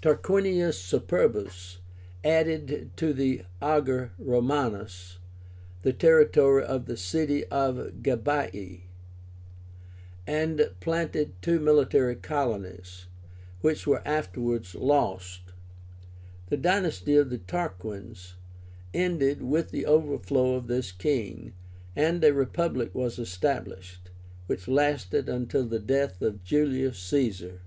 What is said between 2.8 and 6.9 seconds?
to the AGER ROMÁNUS the territory of